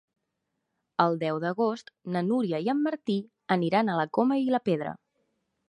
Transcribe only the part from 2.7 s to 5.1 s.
en Martí aniran a la Coma i la Pedra.